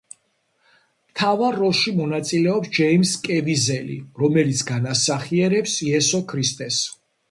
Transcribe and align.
მთავარ 1.11 1.57
როლში 1.65 1.93
მონაწილეობს 1.99 2.73
ჯეიმზ 2.79 3.13
კევიზელი, 3.29 4.01
რომელიც 4.25 4.67
განასახიერებს 4.75 5.81
იესო 5.91 6.29
ქრისტეს. 6.35 6.87